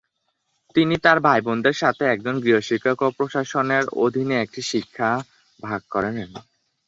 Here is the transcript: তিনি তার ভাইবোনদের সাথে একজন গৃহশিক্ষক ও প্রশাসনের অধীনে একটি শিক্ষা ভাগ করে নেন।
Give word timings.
তিনি 0.75 0.95
তার 0.97 1.17
ভাইবোনদের 1.19 1.75
সাথে 1.81 2.03
একজন 2.05 2.35
গৃহশিক্ষক 2.43 2.97
ও 3.01 3.17
প্রশাসনের 3.17 3.85
অধীনে 4.05 4.35
একটি 4.41 4.61
শিক্ষা 4.71 5.09
ভাগ 5.59 5.81
করে 5.89 6.09
নেন। 6.11 6.33